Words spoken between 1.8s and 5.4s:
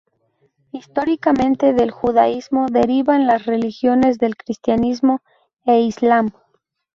judaísmo derivan las religiones del cristianismo